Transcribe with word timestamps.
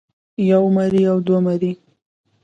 يوه 0.49 0.69
مرۍ 0.75 1.03
او 1.11 1.17
دوه 1.27 1.39
مرۍ 1.45 1.71